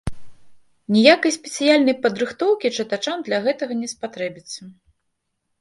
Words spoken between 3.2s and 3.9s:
для гэтага не